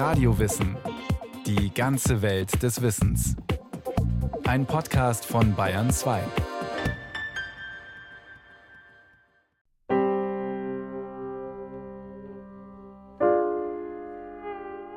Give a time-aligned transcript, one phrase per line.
[0.00, 0.78] Radiowissen.
[1.44, 3.36] Die ganze Welt des Wissens.
[4.46, 6.22] Ein Podcast von Bayern 2.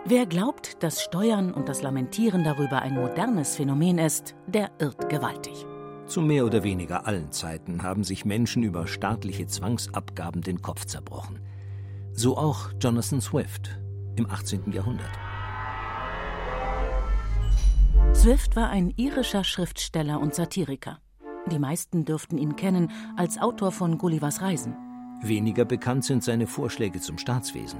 [0.05, 5.65] Wer glaubt, dass Steuern und das Lamentieren darüber ein modernes Phänomen ist, der irrt gewaltig.
[6.05, 11.41] Zu mehr oder weniger allen Zeiten haben sich Menschen über staatliche Zwangsabgaben den Kopf zerbrochen.
[12.13, 13.82] So auch Jonathan Swift
[14.15, 14.71] im 18.
[14.71, 15.11] Jahrhundert.
[18.13, 20.99] Swift war ein irischer Schriftsteller und Satiriker.
[21.51, 24.75] Die meisten dürften ihn kennen als Autor von Gullivers Reisen.
[25.21, 27.79] Weniger bekannt sind seine Vorschläge zum Staatswesen.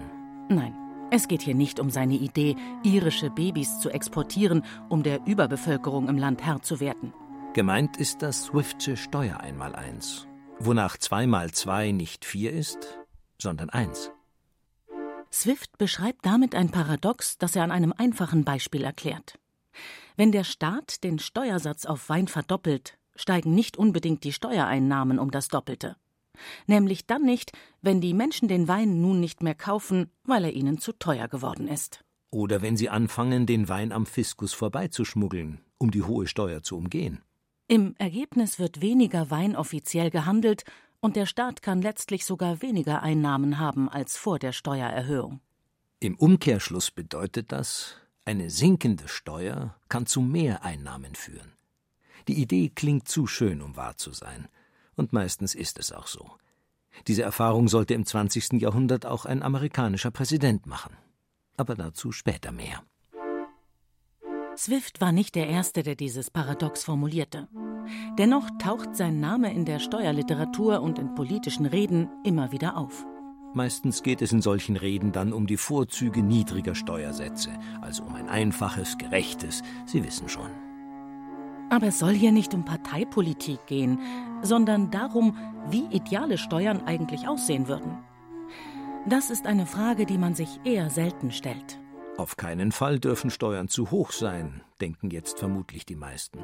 [0.50, 0.74] Nein,
[1.12, 6.18] es geht hier nicht um seine Idee, irische Babys zu exportieren, um der Überbevölkerung im
[6.18, 7.14] Land Herr zu werden.
[7.54, 10.28] Gemeint ist das Swiftsche Steuereinmaleins,
[10.60, 12.98] wonach zwei mal zwei nicht vier ist,
[13.38, 14.12] sondern eins.
[15.34, 19.40] Swift beschreibt damit ein Paradox, das er an einem einfachen Beispiel erklärt.
[20.16, 25.48] Wenn der Staat den Steuersatz auf Wein verdoppelt, steigen nicht unbedingt die Steuereinnahmen um das
[25.48, 25.96] Doppelte.
[26.68, 30.78] Nämlich dann nicht, wenn die Menschen den Wein nun nicht mehr kaufen, weil er ihnen
[30.78, 32.04] zu teuer geworden ist.
[32.30, 37.22] Oder wenn sie anfangen, den Wein am Fiskus vorbeizuschmuggeln, um die hohe Steuer zu umgehen.
[37.68, 40.64] Im Ergebnis wird weniger Wein offiziell gehandelt
[41.04, 45.42] und der Staat kann letztlich sogar weniger Einnahmen haben als vor der Steuererhöhung.
[46.00, 51.52] Im Umkehrschluss bedeutet das, eine sinkende Steuer kann zu mehr Einnahmen führen.
[52.30, 54.48] Die Idee klingt zu schön, um wahr zu sein.
[54.96, 56.32] Und meistens ist es auch so.
[57.08, 58.62] Diese Erfahrung sollte im 20.
[58.62, 60.96] Jahrhundert auch ein amerikanischer Präsident machen.
[61.58, 62.82] Aber dazu später mehr.
[64.56, 67.50] Swift war nicht der Erste, der dieses Paradox formulierte.
[68.18, 73.06] Dennoch taucht sein Name in der Steuerliteratur und in politischen Reden immer wieder auf.
[73.54, 78.28] Meistens geht es in solchen Reden dann um die Vorzüge niedriger Steuersätze, also um ein
[78.28, 80.50] einfaches, gerechtes, Sie wissen schon.
[81.70, 84.00] Aber es soll hier nicht um Parteipolitik gehen,
[84.42, 85.38] sondern darum,
[85.70, 87.98] wie ideale Steuern eigentlich aussehen würden.
[89.08, 91.80] Das ist eine Frage, die man sich eher selten stellt.
[92.18, 96.40] Auf keinen Fall dürfen Steuern zu hoch sein, denken jetzt vermutlich die meisten.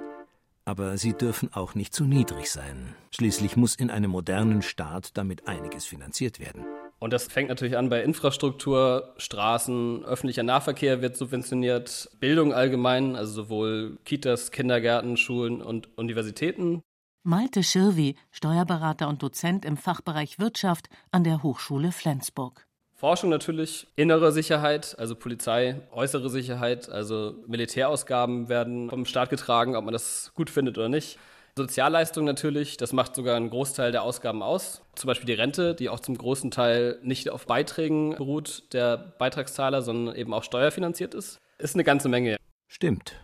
[0.69, 2.93] Aber sie dürfen auch nicht zu niedrig sein.
[3.09, 6.63] Schließlich muss in einem modernen Staat damit einiges finanziert werden.
[6.99, 13.45] Und das fängt natürlich an bei Infrastruktur, Straßen, öffentlicher Nahverkehr wird subventioniert, Bildung allgemein, also
[13.45, 16.83] sowohl Kitas, Kindergärten, Schulen und Universitäten.
[17.23, 22.68] Malte Schirvi, Steuerberater und Dozent im Fachbereich Wirtschaft an der Hochschule Flensburg.
[22.99, 29.85] Forschung natürlich, innere Sicherheit, also Polizei, äußere Sicherheit, also Militärausgaben werden vom Staat getragen, ob
[29.85, 31.17] man das gut findet oder nicht.
[31.55, 34.81] Sozialleistung natürlich, das macht sogar einen Großteil der Ausgaben aus.
[34.95, 39.81] Zum Beispiel die Rente, die auch zum großen Teil nicht auf Beiträgen beruht der Beitragszahler,
[39.81, 41.39] sondern eben auch steuerfinanziert ist.
[41.57, 42.35] Ist eine ganze Menge.
[42.67, 43.15] Stimmt.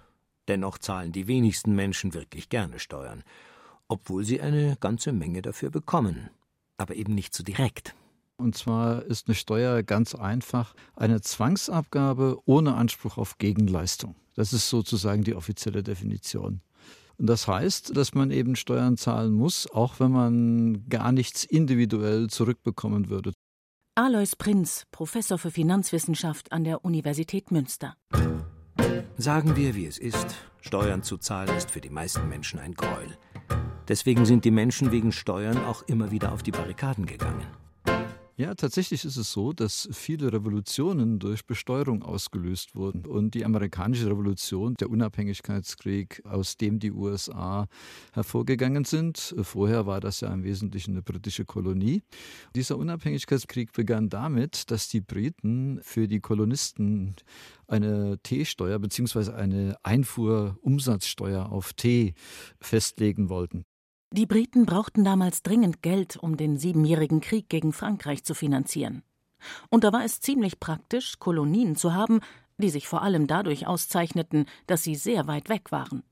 [0.47, 3.25] Dennoch zahlen die wenigsten Menschen wirklich gerne Steuern,
[3.89, 6.29] obwohl sie eine ganze Menge dafür bekommen.
[6.77, 7.93] Aber eben nicht so direkt.
[8.37, 14.15] Und zwar ist eine Steuer ganz einfach eine Zwangsabgabe ohne Anspruch auf Gegenleistung.
[14.35, 16.61] Das ist sozusagen die offizielle Definition.
[17.17, 22.27] Und das heißt, dass man eben Steuern zahlen muss, auch wenn man gar nichts individuell
[22.27, 23.31] zurückbekommen würde.
[23.95, 27.95] Alois Prinz, Professor für Finanzwissenschaft an der Universität Münster.
[29.17, 30.35] Sagen wir, wie es ist.
[30.59, 33.17] Steuern zu zahlen ist für die meisten Menschen ein Gräuel.
[33.87, 37.45] Deswegen sind die Menschen wegen Steuern auch immer wieder auf die Barrikaden gegangen.
[38.37, 43.05] Ja, tatsächlich ist es so, dass viele Revolutionen durch Besteuerung ausgelöst wurden.
[43.05, 47.69] Und die amerikanische Revolution, der Unabhängigkeitskrieg, aus dem die USA
[48.11, 52.03] hervorgegangen sind, vorher war das ja im Wesentlichen eine britische Kolonie.
[52.55, 57.15] Dieser Unabhängigkeitskrieg begann damit, dass die Briten für die Kolonisten
[57.67, 59.31] eine Teesteuer bzw.
[59.31, 62.15] eine Einfuhrumsatzsteuer auf Tee
[62.59, 63.63] festlegen wollten.
[64.11, 69.03] Die Briten brauchten damals dringend Geld, um den Siebenjährigen Krieg gegen Frankreich zu finanzieren.
[69.69, 72.21] Und da war es ziemlich praktisch, Kolonien zu haben,
[72.57, 76.03] die sich vor allem dadurch auszeichneten, dass sie sehr weit weg waren.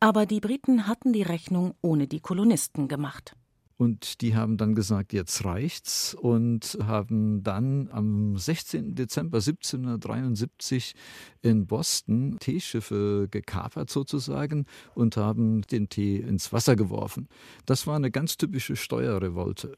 [0.00, 3.36] Aber die Briten hatten die Rechnung ohne die Kolonisten gemacht.
[3.76, 8.94] Und die haben dann gesagt, jetzt reicht's und haben dann am 16.
[8.94, 10.94] Dezember 1773
[11.42, 17.28] in Boston Teeschiffe gekapert sozusagen und haben den Tee ins Wasser geworfen.
[17.66, 19.76] Das war eine ganz typische Steuerrevolte.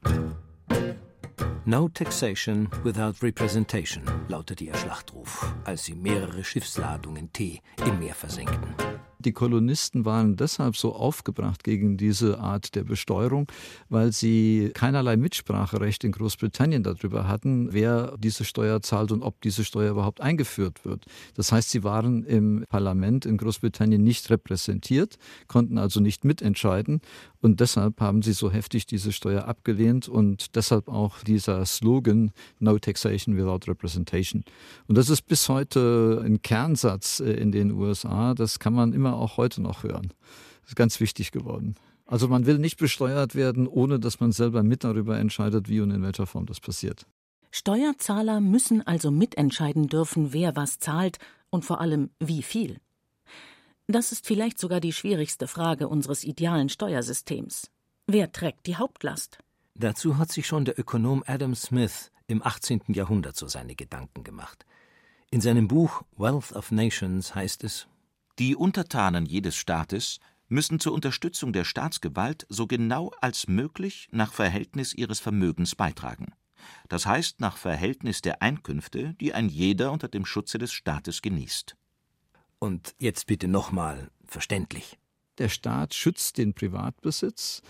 [1.64, 8.75] No taxation without representation lautete ihr Schlachtruf, als sie mehrere Schiffsladungen Tee im Meer versenkten.
[9.26, 13.50] Die Kolonisten waren deshalb so aufgebracht gegen diese Art der Besteuerung,
[13.88, 19.64] weil sie keinerlei Mitspracherecht in Großbritannien darüber hatten, wer diese Steuer zahlt und ob diese
[19.64, 21.06] Steuer überhaupt eingeführt wird.
[21.34, 25.19] Das heißt, sie waren im Parlament in Großbritannien nicht repräsentiert,
[25.49, 27.00] konnten also nicht mitentscheiden
[27.46, 32.76] und deshalb haben sie so heftig diese Steuer abgelehnt und deshalb auch dieser Slogan No
[32.76, 34.44] Taxation without Representation.
[34.88, 38.34] Und das ist bis heute ein Kernsatz äh, in den USA.
[38.34, 40.13] Das kann man immer auch heute noch hören.
[40.63, 41.77] Das ist ganz wichtig geworden.
[42.07, 45.91] Also man will nicht besteuert werden, ohne dass man selber mit darüber entscheidet, wie und
[45.91, 47.07] in welcher Form das passiert.
[47.51, 51.19] Steuerzahler müssen also mitentscheiden dürfen, wer was zahlt
[51.51, 52.79] und vor allem wie viel.
[53.89, 57.71] Das ist vielleicht sogar die schwierigste Frage unseres idealen Steuersystems.
[58.07, 59.39] Wer trägt die Hauptlast?
[59.75, 62.83] Dazu hat sich schon der Ökonom Adam Smith im 18.
[62.89, 64.65] Jahrhundert so seine Gedanken gemacht.
[65.31, 67.89] In seinem Buch Wealth of Nations heißt es
[68.38, 74.93] Die Untertanen jedes Staates müssen zur Unterstützung der Staatsgewalt so genau als möglich nach Verhältnis
[74.93, 76.35] ihres Vermögens beitragen.
[76.88, 81.77] Das heißt nach Verhältnis der Einkünfte, die ein jeder unter dem Schutze des Staates genießt.
[82.59, 84.99] Und jetzt bitte nochmal verständlich.
[85.39, 87.62] Der Staat schützt den Privatbesitz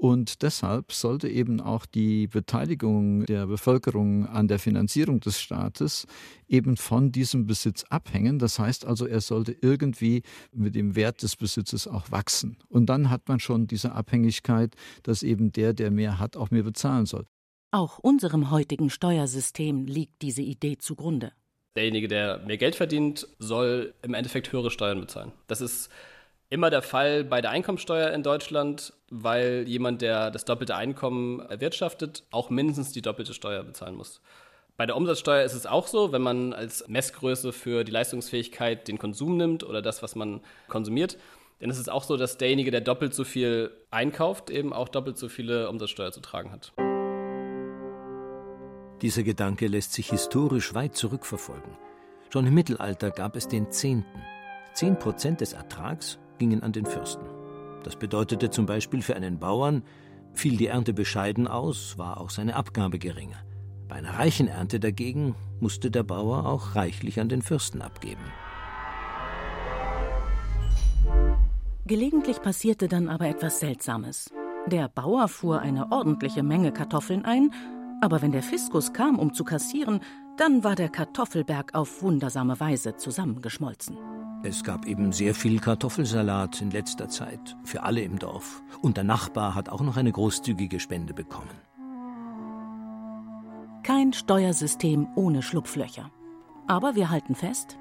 [0.00, 6.06] und deshalb sollte eben auch die Beteiligung der Bevölkerung an der Finanzierung des Staates
[6.48, 8.38] eben von diesem Besitz abhängen.
[8.38, 10.22] Das heißt also, er sollte irgendwie
[10.54, 12.56] mit dem Wert des Besitzes auch wachsen.
[12.70, 16.62] Und dann hat man schon diese Abhängigkeit, dass eben der, der mehr hat, auch mehr
[16.62, 17.26] bezahlen soll.
[17.70, 21.32] Auch unserem heutigen Steuersystem liegt diese Idee zugrunde
[21.76, 25.30] derjenige, der mehr Geld verdient, soll im Endeffekt höhere Steuern bezahlen.
[25.46, 25.88] Das ist
[26.50, 32.24] immer der Fall bei der Einkommensteuer in Deutschland, weil jemand, der das doppelte Einkommen erwirtschaftet,
[32.32, 34.20] auch mindestens die doppelte Steuer bezahlen muss.
[34.76, 38.98] Bei der Umsatzsteuer ist es auch so, wenn man als Messgröße für die Leistungsfähigkeit den
[38.98, 41.18] Konsum nimmt oder das, was man konsumiert,
[41.60, 45.18] dann ist es auch so, dass derjenige, der doppelt so viel einkauft, eben auch doppelt
[45.18, 46.72] so viele Umsatzsteuer zu tragen hat.
[49.02, 51.76] Dieser Gedanke lässt sich historisch weit zurückverfolgen.
[52.30, 54.22] Schon im Mittelalter gab es den Zehnten.
[54.72, 57.24] Zehn Prozent des Ertrags gingen an den Fürsten.
[57.84, 59.84] Das bedeutete zum Beispiel für einen Bauern,
[60.32, 63.38] fiel die Ernte bescheiden aus, war auch seine Abgabe geringer.
[63.88, 68.24] Bei einer reichen Ernte dagegen musste der Bauer auch reichlich an den Fürsten abgeben.
[71.86, 74.32] Gelegentlich passierte dann aber etwas Seltsames.
[74.66, 77.52] Der Bauer fuhr eine ordentliche Menge Kartoffeln ein
[78.00, 80.00] aber wenn der Fiskus kam, um zu kassieren,
[80.36, 83.98] dann war der Kartoffelberg auf wundersame Weise zusammengeschmolzen.
[84.42, 88.62] Es gab eben sehr viel Kartoffelsalat in letzter Zeit, für alle im Dorf.
[88.80, 91.50] Und der Nachbar hat auch noch eine großzügige Spende bekommen.
[93.82, 96.10] Kein Steuersystem ohne Schlupflöcher.
[96.66, 97.78] Aber wir halten fest,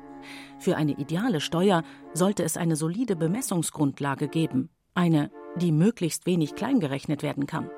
[0.58, 1.84] für eine ideale Steuer
[2.14, 7.70] sollte es eine solide Bemessungsgrundlage geben, eine, die möglichst wenig kleingerechnet werden kann.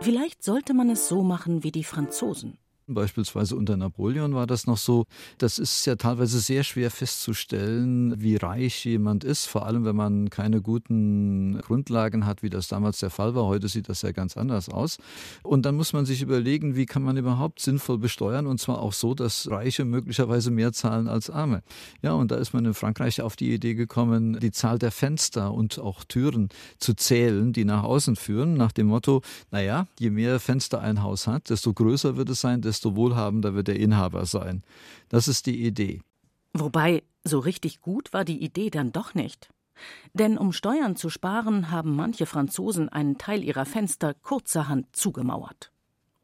[0.00, 2.56] Vielleicht sollte man es so machen wie die Franzosen.
[2.94, 5.04] Beispielsweise unter Napoleon war das noch so.
[5.36, 10.30] Das ist ja teilweise sehr schwer festzustellen, wie reich jemand ist, vor allem wenn man
[10.30, 13.44] keine guten Grundlagen hat, wie das damals der Fall war.
[13.44, 14.98] Heute sieht das ja ganz anders aus.
[15.42, 18.92] Und dann muss man sich überlegen, wie kann man überhaupt sinnvoll besteuern und zwar auch
[18.92, 21.62] so, dass Reiche möglicherweise mehr zahlen als Arme.
[22.02, 25.52] Ja, und da ist man in Frankreich auf die Idee gekommen, die Zahl der Fenster
[25.52, 26.48] und auch Türen
[26.78, 31.26] zu zählen, die nach außen führen, nach dem Motto, naja, je mehr Fenster ein Haus
[31.26, 34.62] hat, desto größer wird es sein, desto desto wohlhabender wird der Inhaber sein.
[35.08, 36.00] Das ist die Idee.
[36.52, 39.50] Wobei, so richtig gut war die Idee dann doch nicht.
[40.12, 45.72] Denn um Steuern zu sparen, haben manche Franzosen einen Teil ihrer Fenster kurzerhand zugemauert.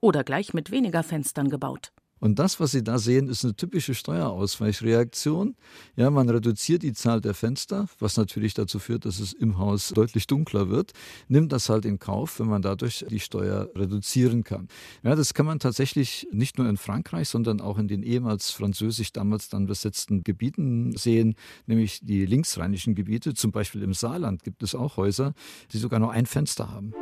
[0.00, 1.92] Oder gleich mit weniger Fenstern gebaut.
[2.24, 5.56] Und das, was Sie da sehen, ist eine typische Steuerausweichreaktion.
[5.94, 9.90] Ja, man reduziert die Zahl der Fenster, was natürlich dazu führt, dass es im Haus
[9.90, 10.92] deutlich dunkler wird,
[11.28, 14.68] nimmt das halt in Kauf, wenn man dadurch die Steuer reduzieren kann.
[15.02, 19.12] Ja, das kann man tatsächlich nicht nur in Frankreich, sondern auch in den ehemals französisch
[19.12, 21.34] damals dann besetzten Gebieten sehen,
[21.66, 23.34] nämlich die linksrheinischen Gebiete.
[23.34, 25.34] Zum Beispiel im Saarland gibt es auch Häuser,
[25.74, 26.94] die sogar nur ein Fenster haben.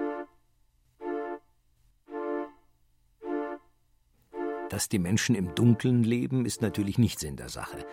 [4.73, 7.85] Dass die Menschen im Dunkeln leben, ist natürlich nicht Sinn der Sache.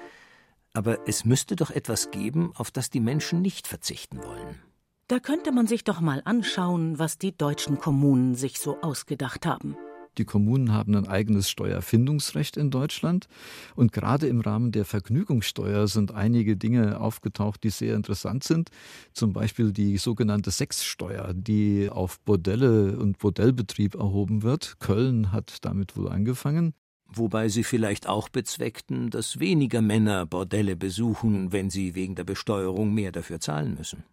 [0.72, 4.62] Aber es müsste doch etwas geben, auf das die Menschen nicht verzichten wollen.
[5.10, 9.76] Da könnte man sich doch mal anschauen, was die deutschen Kommunen sich so ausgedacht haben.
[10.18, 13.28] Die Kommunen haben ein eigenes Steuerfindungsrecht in Deutschland.
[13.76, 18.70] Und gerade im Rahmen der Vergnügungssteuer sind einige Dinge aufgetaucht, die sehr interessant sind.
[19.14, 24.80] Zum Beispiel die sogenannte Sexsteuer, die auf Bordelle und Bordellbetrieb erhoben wird.
[24.80, 26.74] Köln hat damit wohl angefangen.
[27.12, 32.94] wobei sie vielleicht auch bezweckten, dass weniger Männer Bordelle besuchen, wenn sie wegen der Besteuerung
[32.94, 34.04] mehr dafür zahlen müssen.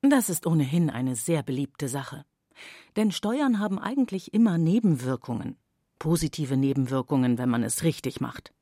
[0.00, 2.24] Das ist ohnehin eine sehr beliebte Sache.
[2.96, 5.56] Denn Steuern haben eigentlich immer Nebenwirkungen.
[5.98, 8.52] Positive Nebenwirkungen, wenn man es richtig macht.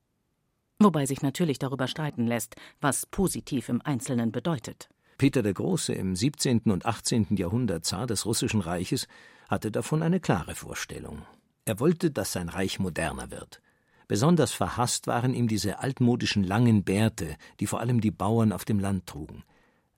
[0.79, 4.89] Wobei sich natürlich darüber streiten lässt, was positiv im Einzelnen bedeutet.
[5.19, 6.63] Peter der Große im 17.
[6.71, 7.29] und 18.
[7.37, 9.09] Jahrhundert Zar des Russischen Reiches
[9.49, 11.23] hatte davon eine klare Vorstellung.
[11.65, 13.63] Er wollte, dass sein Reich moderner wird.
[14.09, 18.79] Besonders verhasst waren ihm diese altmodischen langen Bärte, die vor allem die Bauern auf dem
[18.79, 19.43] Land trugen.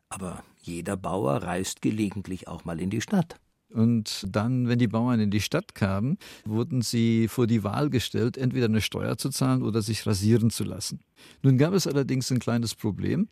[0.09, 3.39] Aber jeder Bauer reist gelegentlich auch mal in die Stadt.
[3.71, 8.37] Und dann, wenn die Bauern in die Stadt kamen, wurden sie vor die Wahl gestellt,
[8.37, 11.01] entweder eine Steuer zu zahlen oder sich rasieren zu lassen.
[11.43, 13.29] Nun gab es allerdings ein kleines Problem,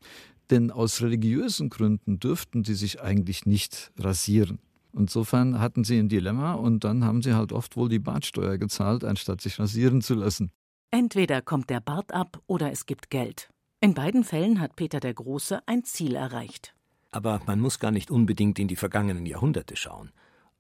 [0.51, 4.59] denn aus religiösen Gründen dürften sie sich eigentlich nicht rasieren.
[4.93, 9.05] Insofern hatten sie ein Dilemma und dann haben sie halt oft wohl die Bartsteuer gezahlt,
[9.05, 10.51] anstatt sich rasieren zu lassen.
[10.91, 13.51] Entweder kommt der Bart ab oder es gibt Geld.
[13.81, 16.75] In beiden Fällen hat Peter der Große ein Ziel erreicht.
[17.11, 20.13] Aber man muss gar nicht unbedingt in die vergangenen Jahrhunderte schauen.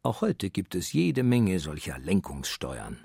[0.06, 2.96] Auch heute gibt es jede Menge solcher Lenkungssteuern.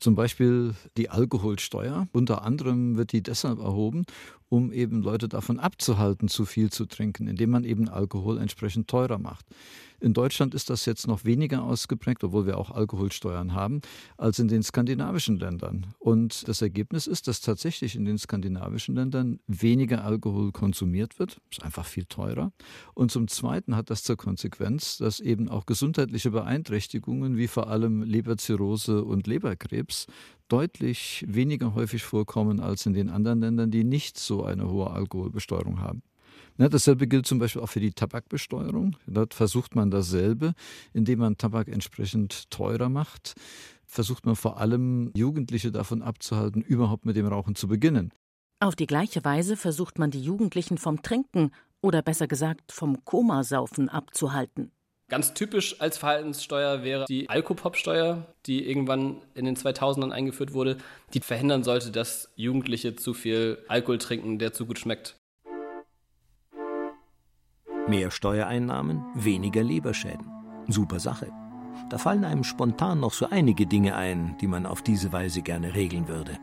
[0.00, 2.08] Zum Beispiel die Alkoholsteuer.
[2.10, 4.06] Unter anderem wird die deshalb erhoben,
[4.48, 9.18] um eben Leute davon abzuhalten, zu viel zu trinken, indem man eben Alkohol entsprechend teurer
[9.18, 9.46] macht.
[10.00, 13.80] In Deutschland ist das jetzt noch weniger ausgeprägt, obwohl wir auch Alkoholsteuern haben,
[14.16, 15.86] als in den skandinavischen Ländern.
[15.98, 21.64] Und das Ergebnis ist, dass tatsächlich in den skandinavischen Ländern weniger Alkohol konsumiert wird, ist
[21.64, 22.52] einfach viel teurer.
[22.94, 28.02] Und zum Zweiten hat das zur Konsequenz, dass eben auch gesundheitliche Beeinträchtigungen wie vor allem
[28.02, 30.06] Leberzirrhose und Leberkrebs
[30.48, 35.80] deutlich weniger häufig vorkommen als in den anderen Ländern, die nicht so eine hohe Alkoholbesteuerung
[35.80, 36.02] haben.
[36.58, 38.96] Ja, dasselbe gilt zum Beispiel auch für die Tabakbesteuerung.
[39.06, 40.54] Dort versucht man dasselbe,
[40.92, 43.34] indem man Tabak entsprechend teurer macht.
[43.86, 48.12] Versucht man vor allem Jugendliche davon abzuhalten, überhaupt mit dem Rauchen zu beginnen.
[48.60, 53.88] Auf die gleiche Weise versucht man die Jugendlichen vom Trinken oder besser gesagt vom Komasaufen
[53.88, 54.72] abzuhalten.
[55.10, 60.76] Ganz typisch als Verhaltenssteuer wäre die Alkopop-Steuer, die irgendwann in den 2000ern eingeführt wurde,
[61.14, 65.16] die verhindern sollte, dass Jugendliche zu viel Alkohol trinken, der zu gut schmeckt.
[67.88, 70.26] Mehr Steuereinnahmen, weniger Leberschäden.
[70.66, 71.32] Super Sache.
[71.88, 75.74] Da fallen einem spontan noch so einige Dinge ein, die man auf diese Weise gerne
[75.74, 76.36] regeln würde.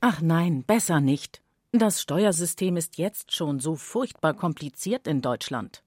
[0.00, 1.42] Ach nein, besser nicht.
[1.72, 5.82] Das Steuersystem ist jetzt schon so furchtbar kompliziert in Deutschland.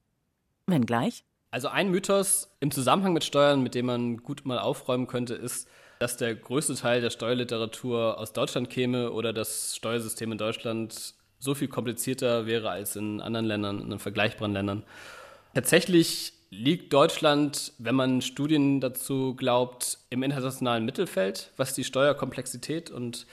[0.66, 1.24] Wenngleich?
[1.52, 5.68] Also ein Mythos im Zusammenhang mit Steuern, mit dem man gut mal aufräumen könnte, ist,
[5.98, 11.54] dass der größte Teil der Steuerliteratur aus Deutschland käme oder das Steuersystem in Deutschland so
[11.54, 14.82] viel komplizierter wäre als in anderen Ländern, in vergleichbaren Ländern.
[15.54, 23.26] Tatsächlich liegt Deutschland, wenn man Studien dazu glaubt, im internationalen Mittelfeld, was die Steuerkomplexität und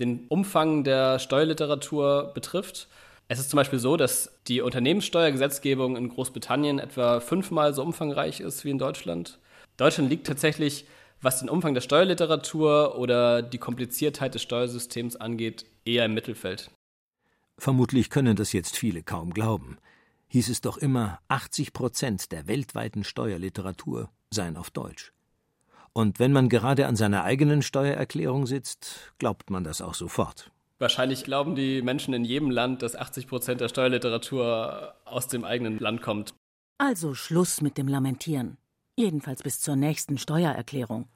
[0.00, 2.88] den Umfang der Steuerliteratur betrifft.
[3.30, 8.64] Es ist zum Beispiel so, dass die Unternehmenssteuergesetzgebung in Großbritannien etwa fünfmal so umfangreich ist
[8.64, 9.38] wie in Deutschland.
[9.76, 10.86] Deutschland liegt tatsächlich,
[11.20, 16.70] was den Umfang der Steuerliteratur oder die Kompliziertheit des Steuersystems angeht, eher im Mittelfeld.
[17.58, 19.76] Vermutlich können das jetzt viele kaum glauben.
[20.28, 25.12] Hieß es doch immer, 80 Prozent der weltweiten Steuerliteratur seien auf Deutsch.
[25.92, 30.50] Und wenn man gerade an seiner eigenen Steuererklärung sitzt, glaubt man das auch sofort.
[30.80, 35.78] Wahrscheinlich glauben die Menschen in jedem Land, dass 80 Prozent der Steuerliteratur aus dem eigenen
[35.78, 36.34] Land kommt.
[36.78, 38.58] Also Schluss mit dem Lamentieren.
[38.96, 41.08] Jedenfalls bis zur nächsten Steuererklärung.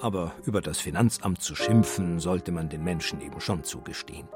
[0.00, 4.28] Aber über das Finanzamt zu schimpfen, sollte man den Menschen eben schon zugestehen.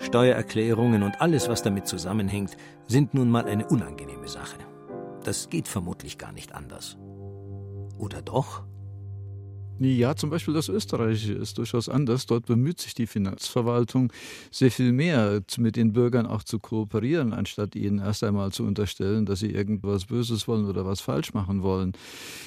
[0.00, 4.58] Steuererklärungen und alles, was damit zusammenhängt, sind nun mal eine unangenehme Sache.
[5.22, 6.98] Das geht vermutlich gar nicht anders.
[7.98, 8.64] Oder doch?
[9.80, 12.26] Ja, zum Beispiel das Österreichische ist durchaus anders.
[12.26, 14.12] Dort bemüht sich die Finanzverwaltung
[14.50, 19.24] sehr viel mehr, mit den Bürgern auch zu kooperieren, anstatt ihnen erst einmal zu unterstellen,
[19.24, 21.92] dass sie irgendwas Böses wollen oder was falsch machen wollen.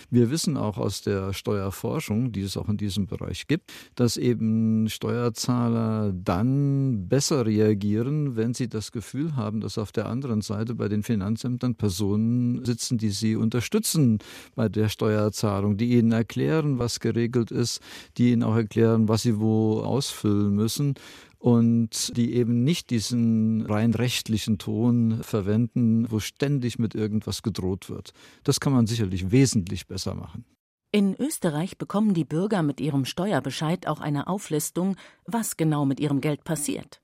[0.10, 4.90] Wir wissen auch aus der Steuerforschung, die es auch in diesem Bereich gibt, dass eben
[4.90, 10.90] Steuerzahler dann besser reagieren, wenn sie das Gefühl haben, dass auf der anderen Seite bei
[10.90, 14.20] den Finanzämtern Personen sitzen, die sie unterstützen
[14.54, 17.82] bei der Steuerzahlung, die ihnen erklären, was geregelt geregelt ist,
[18.18, 20.96] die ihnen auch erklären, was sie wo ausfüllen müssen
[21.38, 28.14] und die eben nicht diesen rein rechtlichen Ton verwenden, wo ständig mit irgendwas gedroht wird.
[28.44, 30.46] Das kann man sicherlich wesentlich besser machen.
[30.94, 36.20] In Österreich bekommen die Bürger mit ihrem Steuerbescheid auch eine Auflistung, was genau mit ihrem
[36.20, 37.02] Geld passiert.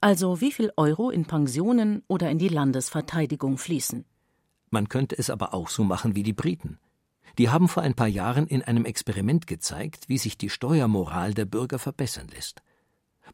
[0.00, 4.04] Also wie viel Euro in Pensionen oder in die Landesverteidigung fließen.
[4.70, 6.78] Man könnte es aber auch so machen wie die Briten.
[7.38, 11.44] Die haben vor ein paar Jahren in einem Experiment gezeigt, wie sich die Steuermoral der
[11.44, 12.62] Bürger verbessern lässt.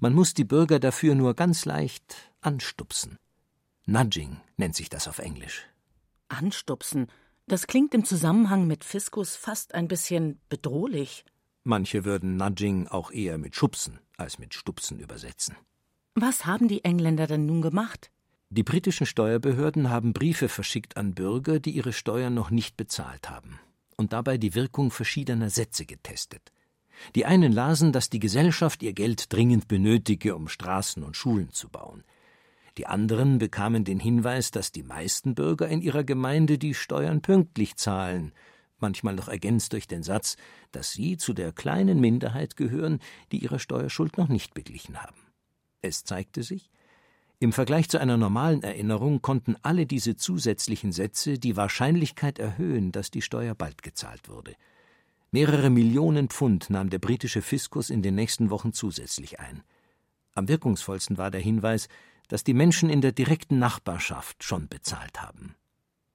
[0.00, 3.18] Man muss die Bürger dafür nur ganz leicht anstupsen.
[3.86, 5.66] Nudging nennt sich das auf Englisch.
[6.28, 7.06] Anstupsen,
[7.46, 11.24] das klingt im Zusammenhang mit Fiskus fast ein bisschen bedrohlich.
[11.62, 15.56] Manche würden Nudging auch eher mit Schubsen als mit Stupsen übersetzen.
[16.14, 18.10] Was haben die Engländer denn nun gemacht?
[18.48, 23.58] Die britischen Steuerbehörden haben Briefe verschickt an Bürger, die ihre Steuern noch nicht bezahlt haben,
[23.96, 26.52] und dabei die Wirkung verschiedener Sätze getestet.
[27.14, 31.68] Die einen lasen, dass die Gesellschaft ihr Geld dringend benötige, um Straßen und Schulen zu
[31.68, 32.04] bauen.
[32.78, 37.76] Die anderen bekamen den Hinweis, dass die meisten Bürger in ihrer Gemeinde die Steuern pünktlich
[37.76, 38.32] zahlen,
[38.78, 40.36] manchmal noch ergänzt durch den Satz,
[40.72, 43.00] dass sie zu der kleinen Minderheit gehören,
[43.32, 45.16] die ihre Steuerschuld noch nicht beglichen haben.
[45.80, 46.70] Es zeigte sich,
[47.38, 53.10] im Vergleich zu einer normalen Erinnerung konnten alle diese zusätzlichen Sätze die Wahrscheinlichkeit erhöhen, dass
[53.10, 54.54] die Steuer bald gezahlt wurde.
[55.32, 59.62] Mehrere Millionen Pfund nahm der britische Fiskus in den nächsten Wochen zusätzlich ein.
[60.34, 61.88] Am wirkungsvollsten war der Hinweis,
[62.28, 65.56] dass die Menschen in der direkten Nachbarschaft schon bezahlt haben.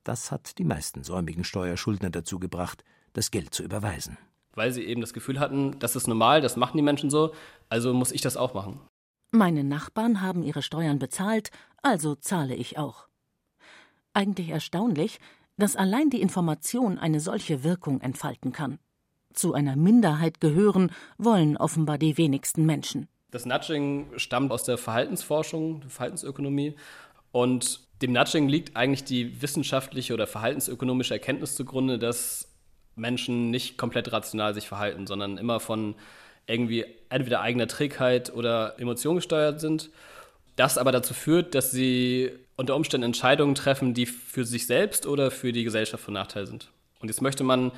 [0.04, 4.18] Das hat die meisten säumigen Steuerschuldner dazu gebracht, das Geld zu überweisen.
[4.56, 7.34] Weil sie eben das Gefühl hatten, das ist normal, das machen die Menschen so,
[7.70, 8.80] also muss ich das auch machen.
[9.34, 13.08] Meine Nachbarn haben ihre Steuern bezahlt, also zahle ich auch.
[14.14, 15.20] Eigentlich erstaunlich,
[15.58, 18.78] dass allein die Information eine solche Wirkung entfalten kann.
[19.32, 23.08] Zu einer Minderheit gehören wollen offenbar die wenigsten Menschen.
[23.32, 26.76] Das Nudging stammt aus der Verhaltensforschung, der Verhaltensökonomie.
[27.32, 32.50] Und dem Nudging liegt eigentlich die wissenschaftliche oder verhaltensökonomische Erkenntnis zugrunde, dass
[32.98, 35.96] Menschen nicht komplett rational sich verhalten, sondern immer von
[36.48, 39.90] irgendwie entweder eigener Trägheit oder Emotion gesteuert sind.
[40.56, 45.32] Das aber dazu führt, dass sie unter Umständen Entscheidungen treffen, die für sich selbst oder
[45.32, 46.70] für die Gesellschaft von Nachteil sind.
[47.00, 47.72] Und jetzt möchte man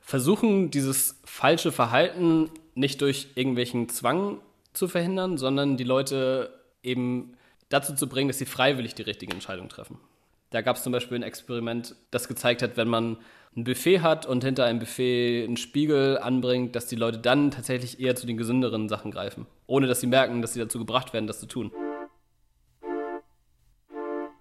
[0.00, 4.38] versuchen, dieses falsche Verhalten nicht durch irgendwelchen Zwang
[4.72, 6.50] zu verhindern, sondern die Leute
[6.82, 7.36] eben
[7.68, 9.98] dazu zu bringen, dass sie freiwillig die richtige Entscheidung treffen.
[10.54, 13.16] Da gab es zum Beispiel ein Experiment, das gezeigt hat, wenn man
[13.56, 17.98] ein Buffet hat und hinter einem Buffet einen Spiegel anbringt, dass die Leute dann tatsächlich
[17.98, 21.26] eher zu den gesünderen Sachen greifen, ohne dass sie merken, dass sie dazu gebracht werden,
[21.26, 21.72] das zu tun.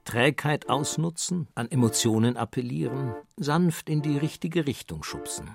[0.05, 5.49] Trägheit ausnutzen, an Emotionen appellieren, sanft in die richtige Richtung schubsen.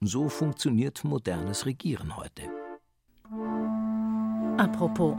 [0.00, 2.42] So funktioniert modernes Regieren heute.
[4.58, 5.16] Apropos,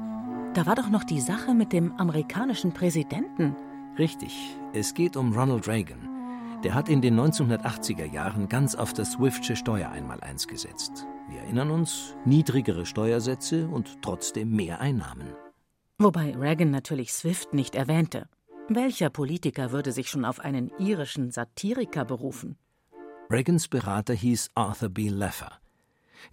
[0.53, 3.57] da war doch noch die Sache mit dem amerikanischen Präsidenten.
[3.97, 6.61] Richtig, es geht um Ronald Reagan.
[6.63, 11.07] Der hat in den 1980er Jahren ganz auf das Swiftsche Steuereinmaleins gesetzt.
[11.29, 15.33] Wir erinnern uns, niedrigere Steuersätze und trotzdem mehr Einnahmen.
[15.97, 18.27] Wobei Reagan natürlich Swift nicht erwähnte.
[18.67, 22.57] Welcher Politiker würde sich schon auf einen irischen Satiriker berufen?
[23.29, 25.07] Reagans Berater hieß Arthur B.
[25.07, 25.53] Leffer.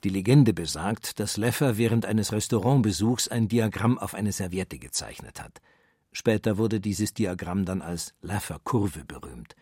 [0.03, 5.61] Die Legende besagt, dass Leffer während eines Restaurantbesuchs ein Diagramm auf eine Serviette gezeichnet hat.
[6.13, 9.57] Später wurde dieses Diagramm dann als Leffer-Kurve berühmt.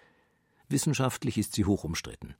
[0.69, 2.35] Wissenschaftlich ist sie hoch umstritten.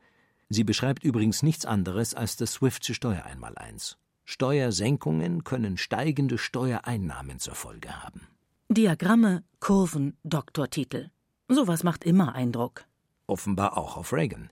[0.49, 3.99] Sie beschreibt übrigens nichts anderes als das Swiftsche Steuereinmaleins.
[4.25, 8.29] Steuersenkungen können steigende Steuereinnahmen zur Folge haben.
[8.69, 11.11] Diagramme, Kurven, Doktortitel.
[11.49, 12.85] Sowas macht immer Eindruck.
[13.27, 14.51] Offenbar auch auf Reagan.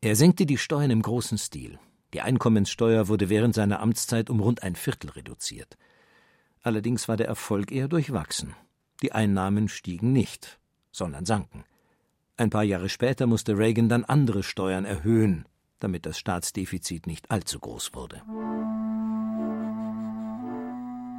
[0.00, 1.78] Er senkte die Steuern im großen Stil.
[2.14, 5.76] Die Einkommenssteuer wurde während seiner Amtszeit um rund ein Viertel reduziert.
[6.62, 8.54] Allerdings war der Erfolg eher durchwachsen.
[9.02, 10.58] Die Einnahmen stiegen nicht,
[10.90, 11.64] sondern sanken.
[12.36, 15.44] Ein paar Jahre später musste Reagan dann andere Steuern erhöhen,
[15.80, 18.22] damit das Staatsdefizit nicht allzu groß wurde.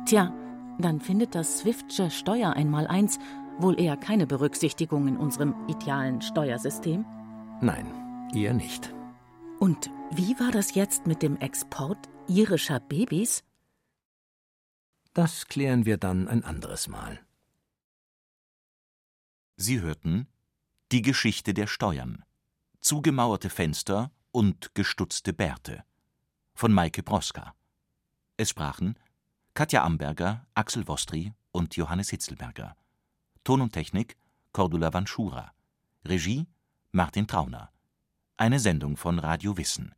[0.05, 0.33] Tja,
[0.79, 3.19] dann findet das Swiftsche Steuereinmaleins
[3.59, 7.05] wohl eher keine Berücksichtigung in unserem idealen Steuersystem?
[7.61, 7.87] Nein,
[8.33, 8.93] eher nicht.
[9.59, 13.43] Und wie war das jetzt mit dem Export irischer Babys?
[15.13, 17.19] Das klären wir dann ein anderes Mal.
[19.61, 20.29] Sie hörten
[20.93, 22.23] die Geschichte der Steuern.
[22.79, 25.83] Zugemauerte Fenster und gestutzte Bärte.
[26.53, 27.53] Von Maike Broska.
[28.37, 28.97] Es sprachen
[29.55, 32.77] Katja Amberger, Axel Wostri und Johannes Hitzelberger.
[33.43, 34.15] Ton und Technik
[34.53, 35.51] Cordula Vanschura.
[36.05, 36.47] Regie
[36.93, 37.69] Martin Trauner.
[38.37, 39.93] Eine Sendung von Radio Wissen